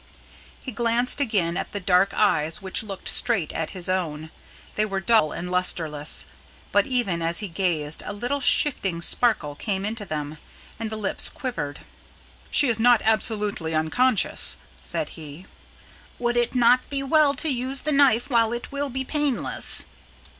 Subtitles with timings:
[0.59, 4.31] He glanced again at the dark eyes which looked straight at his own.
[4.73, 6.25] They were dull and lustreless,
[6.71, 10.39] but, even as he gazed, a little shifting sparkle came into them,
[10.79, 11.81] and the lips quivered.
[12.49, 15.45] "She is not absolutely unconscious," said he.
[16.17, 19.85] "Would it not be well to use the knife while it will be painless?"